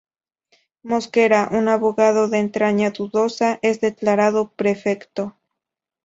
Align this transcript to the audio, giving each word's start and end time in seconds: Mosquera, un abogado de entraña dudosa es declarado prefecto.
Mosquera, 0.81 1.47
un 1.51 1.67
abogado 1.69 2.27
de 2.27 2.39
entraña 2.39 2.89
dudosa 2.89 3.59
es 3.61 3.81
declarado 3.81 4.49
prefecto. 4.49 5.35